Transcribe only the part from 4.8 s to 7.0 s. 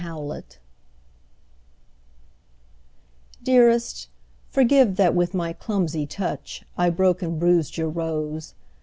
that with my clumsy touch I